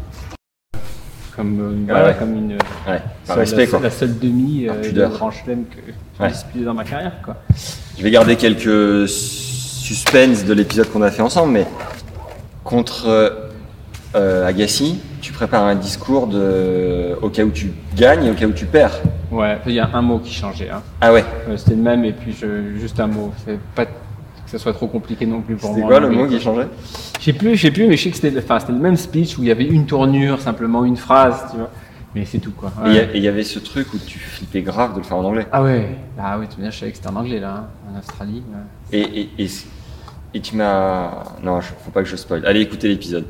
[1.37, 2.17] Comme, euh, Ouais, voilà, ouais.
[2.19, 2.59] comme une, Ouais.
[2.87, 3.81] Par seule- respect quoi.
[3.81, 6.31] la seule demi euh, de grand chelem que j'ai Ouais.
[6.31, 7.37] disputé dans ma carrière, quoi.
[7.99, 11.67] Je vais garder quelques suspens de l'épisode qu'on a fait ensemble, mais
[12.65, 13.46] contre
[14.17, 18.47] euh, Agassi, tu prépares un discours de au cas où tu gagnes et au cas
[18.47, 18.99] où tu perds.
[19.31, 20.71] Ouais, il y a un mot qui changeait.
[20.71, 20.83] Hein.
[21.01, 21.25] Ah ouais.
[21.49, 23.33] Euh, C'était le même et puis je, juste un mot.
[23.45, 23.91] C'est pas que
[24.47, 25.91] ça soit trop compliqué non plus pour C'était moi.
[25.91, 26.69] quoi le mot qui changeait?
[27.19, 28.97] Je sais plus, je sais plus, mais je sais que c'était, enfin, c'était le même
[28.97, 31.71] speech où il y avait une tournure, simplement une phrase, tu vois.
[32.15, 32.73] Mais c'est tout quoi.
[32.87, 33.09] Et il y a- Ouais.
[33.13, 35.47] et il y avait ce truc où tu flippais grave de le faire en anglais.
[35.53, 35.89] Ah ouais.
[36.19, 38.43] Ah oui, tu veux dire, je savais que c'était en anglais là, hein, en Australie.
[38.49, 38.99] ouais.
[38.99, 39.51] Et, et, et,
[40.35, 41.11] et tu m'as.
[41.43, 42.47] Non, faut pas que je spoil.
[42.47, 43.25] Allez écouter l'épisode.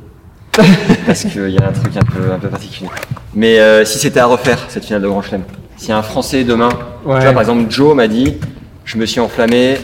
[1.05, 2.89] Parce qu'il y a un truc un peu, un peu particulier.
[3.33, 5.43] Mais euh, si c'était à refaire, cette finale de Grand Chelem,
[5.77, 6.69] si un Français demain,
[7.05, 7.17] Ouais.
[7.19, 8.35] tu vois, par exemple, Joe m'a dit
[8.83, 9.77] Je me suis enflammé,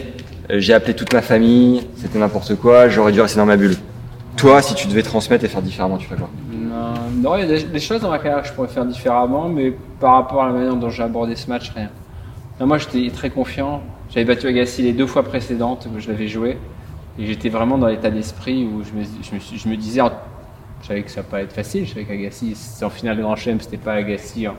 [0.50, 3.76] euh, j'ai appelé toute ma famille, c'était n'importe quoi, j'aurais dû rester dans ma bulle.
[4.36, 6.30] Toi, si tu devais transmettre et faire différemment, tu ferais quoi?
[6.52, 8.86] Non, non, il y a des, des choses dans ma carrière que je pourrais faire
[8.86, 11.90] différemment, mais par rapport à la manière dont j'ai abordé ce match, rien.
[12.60, 13.82] Non, moi, j'étais très confiant.
[14.10, 16.58] J'avais battu Agassi les deux fois précédentes où je l'avais joué.
[17.20, 20.02] Et j'étais vraiment dans l'état d'esprit où je me, je me, suis- je me disais,
[20.84, 21.86] Je savais que ça va pas être facile.
[21.86, 24.56] Je savais qu'Agassi, en finale de Grand Chelem, c'était pas Agassi en-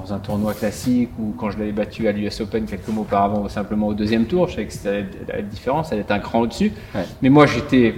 [0.00, 3.42] dans un tournoi classique ou quand je l'avais battu à l'US Open quelques mois auparavant
[3.44, 4.46] ou simplement au deuxième tour.
[4.48, 6.72] Je savais que c'était la différence, elle était un cran au-dessus.
[6.94, 7.02] Ouais.
[7.22, 7.94] Mais moi, j'étais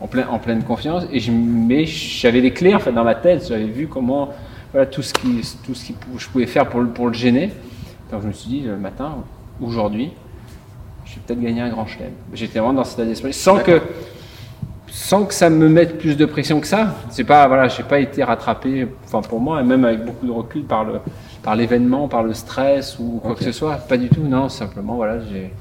[0.00, 3.14] en, plein, en pleine confiance et je, mais j'avais les clés en fait dans ma
[3.14, 3.46] tête.
[3.48, 4.30] J'avais vu comment
[4.72, 7.14] voilà, tout ce qui, tout ce qui pou- je pouvais faire pour, le- pour le
[7.14, 7.50] gêner.
[8.10, 9.14] Donc je me suis dit le matin,
[9.62, 10.10] aujourd'hui,
[11.06, 12.10] je vais peut-être gagner un grand chelem.
[12.34, 13.80] J'étais vraiment dans cet état d'esprit, sans que,
[14.90, 16.94] sans que ça me mette plus de pression que ça.
[17.10, 20.32] C'est pas, voilà, j'ai pas été rattrapé, enfin pour moi, et même avec beaucoup de
[20.32, 21.00] recul par le,
[21.42, 23.76] par l'événement, par le stress ou quoi que ce soit.
[23.76, 25.52] Pas du tout, non, simplement, voilà, j'ai,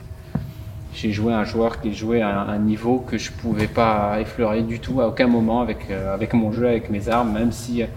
[0.93, 4.79] j'ai joué un joueur qui jouait à un, niveau que je pouvais pas effleurer du
[4.79, 7.87] tout à aucun moment avec, euh, avec mon jeu, avec mes armes, même si euh,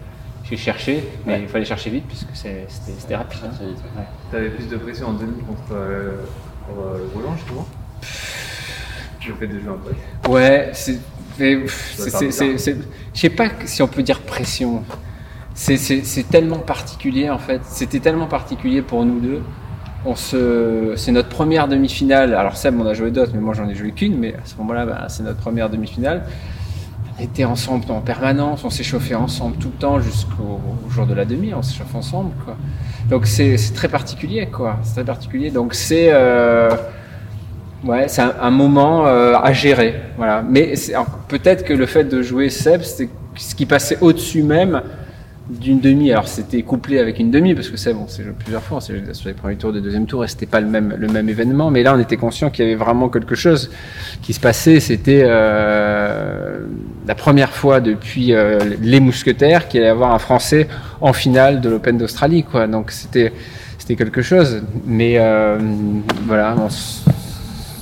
[0.44, 3.40] j'ai cherché, mais il fallait chercher vite puisque c'était, c'était rapide.
[3.44, 3.64] hein.
[3.96, 4.04] Ouais.
[4.30, 6.16] T'avais plus de pression en demi contre euh,
[6.66, 7.66] pour, euh, Roland, justement?
[9.28, 9.78] Le fait de jouer un
[10.24, 10.30] peu.
[10.32, 10.98] Ouais, c'est.
[11.40, 12.76] Je
[13.14, 14.82] sais pas si on peut dire pression.
[15.54, 17.60] C'est- tellement particulier en fait.
[17.64, 19.42] C'était tellement particulier pour nous deux.
[20.06, 22.34] On se, c'est notre première demi-finale.
[22.34, 24.16] Alors Seb, on a joué d'autres, mais moi j'en ai joué qu'une.
[24.16, 26.24] Mais à ce moment-là, bah, c'est notre première demi-finale.
[27.18, 31.12] On était ensemble en permanence, on s'échauffait ensemble tout le temps jusqu'au au jour de
[31.12, 31.52] la demi.
[31.52, 32.56] On s'échauffe ensemble, quoi.
[33.10, 34.78] Donc c'est c'est très particulier, quoi.
[34.82, 35.50] C'est très particulier.
[35.50, 36.70] Donc c'est euh,
[37.84, 39.94] Ouais, c'est un, moment euh, à gérer.
[40.16, 40.42] Voilà.
[40.46, 40.94] Mais c'est-
[41.28, 44.82] peut-être que le fait de jouer Seb, c'était ce qui passait au-dessus même
[45.48, 46.12] d'une demi.
[46.12, 48.80] Alors c'était couplé avec une demi, parce que Seb, on s'est joué plusieurs fois, on
[48.80, 51.08] s'est joué sur les premiers tours, des deuxième tours, et c'était pas le même, le
[51.08, 51.70] même événement.
[51.70, 53.70] Mais là, on était conscient qu'il y avait vraiment quelque chose
[54.22, 54.78] qui se passait.
[54.78, 56.58] C'était euh,
[57.06, 60.68] la première fois depuis euh, les Mousquetaires qu'il allait y avoir un Français
[61.00, 62.44] en finale de l'Open d'Australie.
[62.70, 63.32] Donc c'était
[63.96, 64.62] quelque chose.
[64.86, 65.18] Mais
[66.26, 66.54] voilà,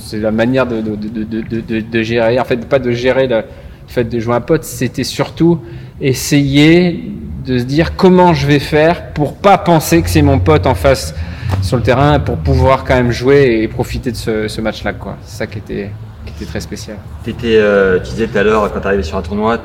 [0.09, 3.43] c'est la manière de, de, de, de, gérer, en fait, pas de gérer le
[3.87, 5.59] fait de jouer un pote, c'était surtout
[6.01, 7.11] essayer
[7.45, 10.75] de se dire comment je vais faire pour pas penser que c'est mon pote en
[10.75, 11.13] face
[11.61, 14.93] sur le terrain, pour pouvoir quand même jouer et profiter de ce, match-là.
[15.23, 15.91] C'est ça qui était,
[16.25, 16.97] qui était très spécial.
[17.23, 19.59] T'étais, euh, tu disais tout à l'heure, quand t'arrivais sur un tournoi,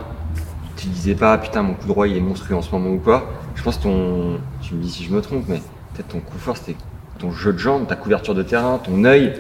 [0.77, 3.31] tu disais pas, putain, mon coup droit il est monstrueux en ce moment ou quoi.
[3.55, 5.61] Je pense ton, tu me dis si je me trompe, mais
[5.95, 6.77] peut-être ton coup fort c'était
[7.19, 9.33] ton jeu de jambes, ta couverture de terrain, ton œil.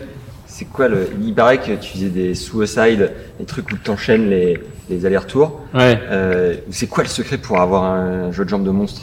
[0.47, 1.09] C'est quoi le.
[1.21, 5.61] Il paraît que tu faisais des suicide, des trucs où tu enchaînes les, les allers-retours.
[5.75, 5.99] Ouais.
[6.11, 9.03] Euh, c'est quoi le secret pour avoir un jeu de jambes de monstre?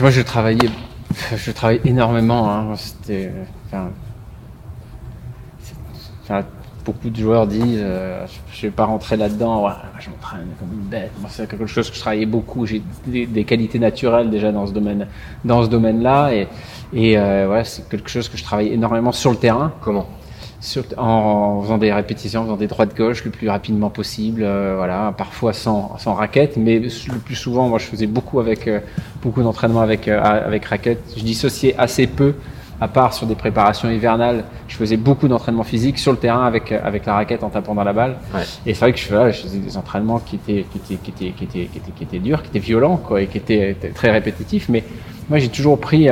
[0.00, 0.68] Moi, je travaillais,
[1.36, 2.50] je travaillais énormément.
[2.50, 2.74] Hein.
[2.76, 3.30] C'était,
[3.66, 3.90] enfin,
[6.24, 6.44] enfin,
[6.84, 9.64] beaucoup de joueurs disent, euh, je vais pas rentrer là-dedans.
[9.64, 11.12] Ouais, je m'entraîne comme une bête.
[11.20, 12.66] Moi, c'est quelque chose que je travaillais beaucoup.
[12.66, 15.06] J'ai des, des qualités naturelles déjà dans ce domaine,
[15.44, 16.48] dans ce domaine-là, et,
[16.92, 20.06] et euh, voilà, c'est quelque chose que je travaillais énormément sur le terrain Comment?
[20.60, 24.74] Sur- en, faisant des répétitions, en faisant des droites gauche le plus rapidement possible, euh,
[24.76, 28.80] voilà, parfois sans, sans raquette, mais le plus souvent, moi je faisais beaucoup avec euh,
[29.22, 31.02] beaucoup d'entraînement avec avec raquette.
[31.16, 32.34] Je dissociais assez peu,
[32.80, 34.44] à part sur des préparations hivernales.
[34.66, 37.84] Je faisais beaucoup d'entraînement physique sur le terrain avec avec la raquette en tapant dans
[37.84, 38.16] la balle.
[38.34, 38.40] Ouais.
[38.64, 41.10] Et c'est vrai que je, voilà, je faisais des entraînements qui étaient qui étaient qui
[41.10, 43.76] étaient qui étaient qui étaient, qui étaient durs, qui étaient violents, quoi, et qui étaient,
[43.94, 44.68] très répétitifs.
[44.70, 44.84] Mais
[45.28, 46.08] moi j'ai toujours pris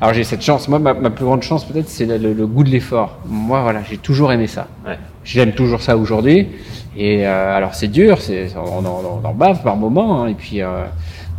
[0.00, 0.68] alors j'ai cette chance.
[0.68, 3.18] Moi, ma, ma plus grande chance peut-être, c'est le, le- le goût de l'effort.
[3.26, 4.66] Moi, voilà, j'ai toujours aimé ça.
[4.86, 4.98] Ouais.
[5.24, 6.48] J'aime toujours ça aujourd'hui.
[6.96, 10.22] Et euh, alors c'est dur, c'est on en, on en bave par moment.
[10.22, 10.84] hein, et puis, euh,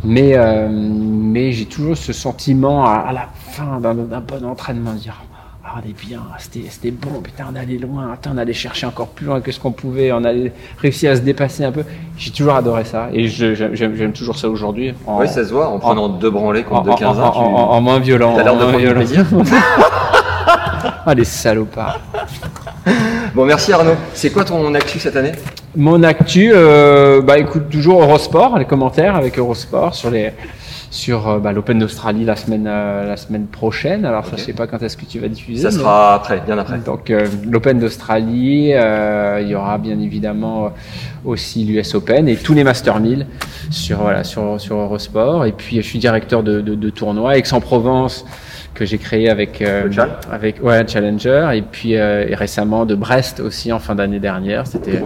[0.02, 4.92] mais euh, mais j'ai toujours ce sentiment à, à la fin d'un d'un bon entraînement
[4.94, 5.22] de dire.
[5.76, 8.86] Ah, on est bien, c'était c'était bon, putain, on allait loin, Attends, on allait chercher
[8.86, 11.82] encore plus loin que ce qu'on pouvait, on allait réussir à se dépasser un peu.
[12.16, 14.94] J'ai toujours adoré ça et je- j'aime toujours ça aujourd'hui.
[15.06, 17.70] Oui, ça se voit, en prenant deux branlées en, contre deux 15 en- en- en-
[17.72, 18.34] en moins violent.
[18.36, 19.26] T'as l'air de prendre plaisir.
[21.06, 21.98] Ah, les salopards.
[23.34, 23.96] Bon, merci Arnaud.
[24.14, 25.32] C'est quoi ton actu cette année?
[25.76, 30.30] Mon actu, euh, bah écoute, toujours Eurosport, les commentaires avec Eurosport sur les
[30.94, 34.04] sur euh, bah, l'Open d'Australie la semaine euh, la semaine prochaine.
[34.04, 34.38] Alors ça, Ok.
[34.38, 35.62] je sais pas quand est-ce que tu vas diffuser.
[35.62, 36.78] Ça mais- sera après, bien après.
[36.78, 40.70] Donc euh, l'Open d'Australie, euh, il y aura bien évidemment
[41.24, 43.26] aussi l'US Open et tous les Master 1000
[43.70, 45.46] sur voilà sur sur Eurosport.
[45.46, 48.24] Et puis je suis directeur de, de, de tournoi Aix-en-Provence
[48.74, 49.62] que j'ai créé avec
[50.30, 54.64] avec ouais Challenger et puis et récemment de Brest aussi en fin d'année dernière.
[54.68, 55.02] C'était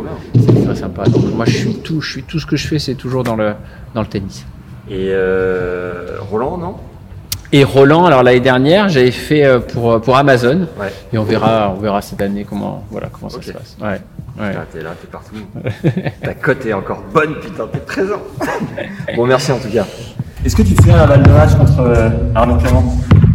[0.67, 1.05] très sympa.
[1.05, 3.37] Donc moi je suis tout je suis tout ce que je fais c'est toujours dans
[3.37, 3.53] le
[3.95, 4.45] dans le tennis.
[4.91, 6.75] Et euh, Roland, non?
[7.51, 10.93] Et Roland, alors l'année dernière, j'avais fait euh, pour pour Amazon Ouais.
[11.13, 13.77] et on verra on verra cette année comment voilà comment ça se passe.
[13.81, 14.01] Ouais.
[14.39, 14.51] Ouais.
[14.51, 15.35] Putain, t'es là, t'es partout.
[16.23, 18.21] Ta cote est encore bonne, putain, t'es présent.
[19.17, 19.87] bon, merci en tout cas.
[20.45, 22.85] Est-ce que tu fais un balle de match contre euh, Arnaud Clément?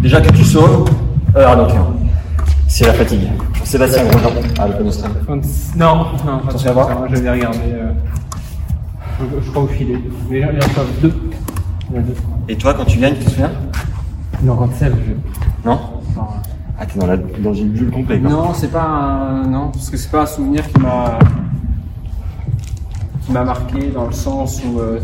[0.02, 0.90] Déjà que tu sauves
[1.36, 1.94] euh, Arnaud Clément.
[2.68, 3.28] C'est la fatigue.
[3.66, 4.32] Sébastien Grosjean
[4.68, 5.14] l'Open Australie.
[5.76, 6.90] Non, non, Attention à voir.
[7.12, 7.60] je vais regarder.
[9.20, 9.98] je, je crois au filet.
[10.30, 10.40] Mais.
[10.40, 11.14] Il en a deux.
[12.50, 13.52] Et toi, quand tu gagnes, tu te souviens
[14.42, 15.68] Non, quand c'est, je...
[15.68, 15.80] Non
[16.16, 16.24] non.
[16.80, 18.22] Ah, t'es dans, la, dans une bulle complète.
[18.22, 18.32] quoi.
[18.32, 19.48] Non, c'est pas un...
[19.48, 21.18] non, parce que c'est pas un souvenir qui m'a
[23.26, 25.00] qui m'a marqué dans le sens où euh,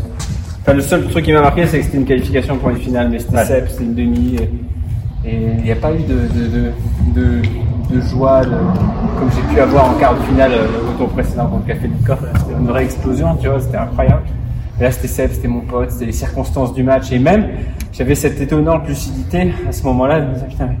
[0.60, 3.08] enfin le seul truc qui m'a marqué c'est que c'était une qualification pour une finale
[3.08, 3.44] mais c'était Ouais.
[3.46, 4.36] Sep, c'était une demi
[5.24, 6.72] et il n'y a pas eu de de, de,
[7.14, 7.42] de,
[7.96, 11.46] de joie de- comme j'ai pu avoir en quart de finale euh, au tour précédent
[11.46, 14.22] contre Café du Corps c'était une vraie explosion tu vois c'était incroyable
[14.80, 17.46] là c'était Seb c'était mon pote c'était les circonstances du match et même
[17.92, 20.78] j'avais cette étonnante lucidité à ce moment-là de me dire putain mais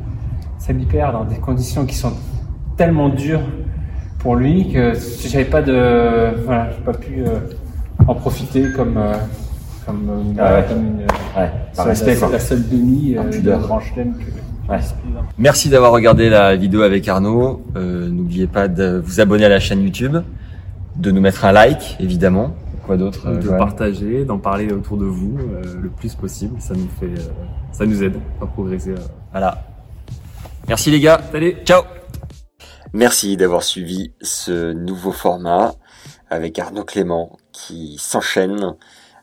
[0.58, 2.12] Seb perd dans des conditions qui sont
[2.76, 3.40] tellement dures
[4.18, 4.92] pour lui que
[5.28, 7.38] j'avais pas de voilà j'ai pas pu euh,
[8.06, 9.14] en profiter comme euh,
[9.86, 10.64] comme, euh, Ah ouais.
[10.68, 11.00] comme une
[11.36, 13.58] Ouais, par respect, la, seule demi euh, pudeur.
[13.60, 14.78] de Grand Chelem que Ouais.
[14.78, 17.62] que- Merci d'avoir regardé la vidéo avec Arnaud.
[17.76, 20.18] Euh, N'oubliez pas de vous abonner à la chaîne YouTube,
[20.96, 22.50] de nous mettre un like, évidemment.
[22.90, 26.60] Quoi d'autre de partager, d'en parler autour de vous euh, le plus possible.
[26.60, 27.30] Ça nous fait, euh,
[27.70, 28.90] ça nous aide à progresser.
[28.90, 28.96] euh.
[29.30, 29.62] Voilà.
[30.66, 31.20] Merci les gars.
[31.30, 31.54] Salut.
[31.64, 31.84] Ciao.
[32.92, 35.74] Merci d'avoir suivi ce nouveau format
[36.30, 38.74] avec Arnaud Clément qui s'enchaîne.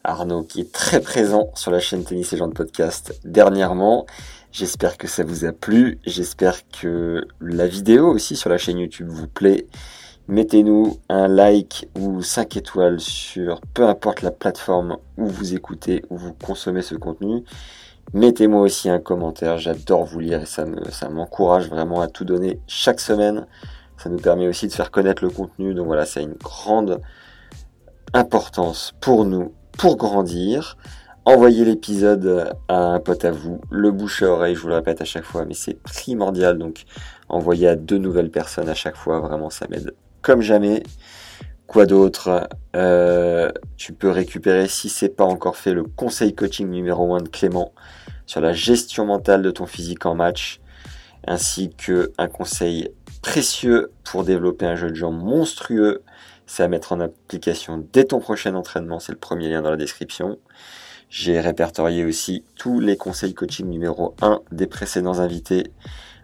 [0.05, 4.05] Arnaud qui est très présent sur la chaîne Tennis et Gens de Podcast dernièrement.
[4.53, 5.99] J'espère que ça vous a plu.
[6.05, 9.67] J'espère que la vidéo aussi sur la chaîne YouTube vous plaît.
[10.29, 16.17] Mettez-nous un like ou 5 étoiles sur peu importe la plateforme où vous écoutez, où
[16.17, 17.45] vous consommez ce contenu.
[18.13, 22.59] Mettez-moi aussi un commentaire, j'adore vous lire et ça ça m'encourage vraiment à tout donner
[22.67, 23.47] chaque semaine.
[23.95, 27.01] Ça nous permet aussi de faire connaître le contenu, donc voilà, ça a une grande
[28.13, 30.77] importance pour nous, pour grandir.
[31.23, 35.01] Envoyez l'épisode à un pote à vous, le bouche à oreille, je vous le répète
[35.01, 36.83] à chaque fois, mais c'est primordial, donc
[37.29, 39.93] envoyez à deux nouvelles personnes à chaque fois, vraiment ça m'aide
[40.27, 40.83] comme jamais.
[41.67, 42.49] Quoi d'autre?
[42.75, 47.29] Euh, Tu peux récupérer, si c'est pas encore fait, le conseil coaching numéro 1 de
[47.29, 47.71] Clément
[48.25, 50.59] sur la gestion mentale de ton physique en match,
[51.25, 52.89] ainsi que un conseil
[53.21, 56.03] précieux pour développer un jeu de jambes monstrueux.
[56.45, 59.77] C'est à mettre en application dès ton prochain entraînement, c'est le premier lien dans la
[59.77, 60.39] description.
[61.09, 65.71] J'ai répertorié aussi tous les conseils coaching numéro 1 des précédents invités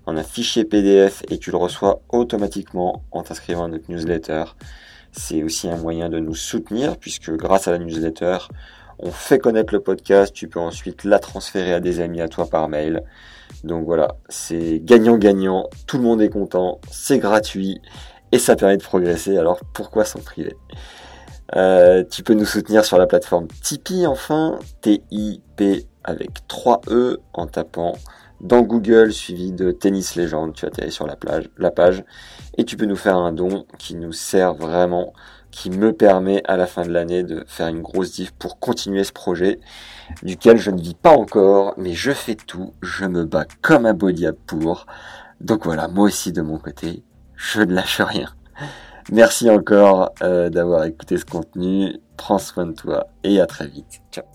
[0.06, 4.44] en un fichier PDF et tu le reçois automatiquement en t'inscrivant à notre newsletter.
[5.12, 8.38] C'est aussi un moyen de nous soutenir puisque grâce à la newsletter,
[9.00, 12.48] on fait connaître le podcast, tu peux ensuite la transférer à des amis à toi
[12.48, 13.04] par mail.
[13.64, 17.82] Donc voilà, c'est gagnant-gagnant, tout le monde est content, c'est gratuit
[18.32, 20.56] et ça permet de progresser, alors pourquoi s'en priver?
[21.56, 27.46] Euh, Tu peux nous soutenir sur la plateforme Tipeee enfin, T-I-P avec 3 E en
[27.48, 27.94] tapant
[28.44, 32.04] dans Google suivi de Tennis Légende, tu atterris sur la, plage, la page
[32.58, 35.14] et tu peux nous faire un don qui nous sert vraiment,
[35.50, 39.06] qui me permet à la fin de l'année de faire une grosse diff pour continuer
[39.06, 39.60] ce projet
[40.24, 43.94] duquel je ne vis pas encore, mais je fais tout, je me bats comme un
[43.94, 44.86] body pour.
[45.40, 47.02] Donc voilà, moi aussi de mon côté,
[47.36, 48.30] je ne lâche rien.
[49.12, 54.02] Merci encore euh, d'avoir écouté ce contenu, prends soin de toi et à très vite.
[54.12, 54.33] Ciao